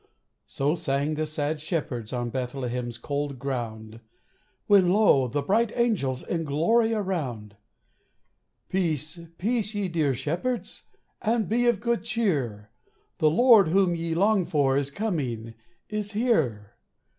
[0.47, 3.99] So sang the sad shepherds On Bethlehem's cold ground
[4.65, 7.55] When lo, the bright angels In glory around!
[8.67, 10.85] "Peace, peace, ye dear shepherds,
[11.21, 12.71] And be of good cheer;
[13.19, 15.53] The Lord whom ye long for Is coming
[15.87, 16.73] is here!